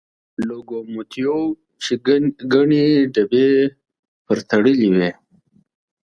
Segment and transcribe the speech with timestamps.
[0.47, 1.39] لوکوموتیو
[1.83, 1.93] چې
[2.53, 3.49] ګڼې ډبې
[4.25, 5.09] پرې تړلې وې.